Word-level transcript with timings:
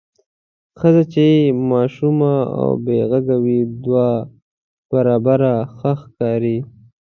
ښځه 0.79 1.03
چې 1.13 1.25
خاموشه 1.51 2.35
او 2.59 2.69
بې 2.85 2.97
غږه 3.09 3.37
وي 3.43 3.59
دوه 3.83 4.07
برابره 4.91 5.53
ښه 5.75 5.91
ښکاري. 6.01 6.57